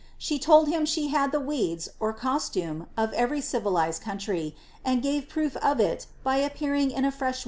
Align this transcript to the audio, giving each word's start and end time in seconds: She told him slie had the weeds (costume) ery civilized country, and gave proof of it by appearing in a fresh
She 0.17 0.39
told 0.39 0.67
him 0.67 0.85
slie 0.85 1.11
had 1.11 1.31
the 1.31 1.39
weeds 1.39 1.87
(costume) 2.17 2.87
ery 2.97 3.39
civilized 3.39 4.01
country, 4.01 4.55
and 4.83 4.99
gave 5.03 5.29
proof 5.29 5.55
of 5.57 5.79
it 5.79 6.07
by 6.23 6.37
appearing 6.37 6.89
in 6.89 7.05
a 7.05 7.11
fresh 7.11 7.39